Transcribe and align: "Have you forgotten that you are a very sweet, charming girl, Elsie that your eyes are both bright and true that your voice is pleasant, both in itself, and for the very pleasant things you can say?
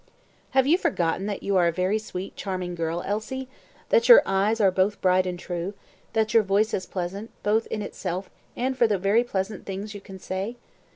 "Have 0.57 0.65
you 0.65 0.79
forgotten 0.79 1.27
that 1.27 1.43
you 1.43 1.57
are 1.57 1.67
a 1.67 1.71
very 1.71 1.99
sweet, 1.99 2.35
charming 2.35 2.73
girl, 2.73 3.03
Elsie 3.05 3.47
that 3.89 4.09
your 4.09 4.23
eyes 4.25 4.59
are 4.59 4.71
both 4.71 4.99
bright 4.99 5.27
and 5.27 5.37
true 5.37 5.75
that 6.13 6.33
your 6.33 6.41
voice 6.41 6.73
is 6.73 6.87
pleasant, 6.87 7.29
both 7.43 7.67
in 7.67 7.83
itself, 7.83 8.27
and 8.55 8.75
for 8.75 8.87
the 8.87 8.97
very 8.97 9.23
pleasant 9.23 9.63
things 9.63 9.93
you 9.93 10.01
can 10.01 10.17
say? 10.17 10.55